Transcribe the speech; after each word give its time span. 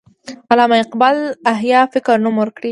علامه 0.51 0.77
اقبال 0.83 1.17
احیای 1.51 1.87
فکر 1.93 2.17
نوم 2.23 2.35
ورکړی. 2.41 2.69